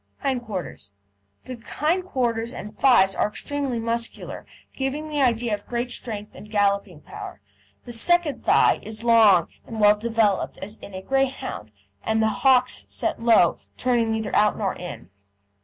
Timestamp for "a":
10.95-11.03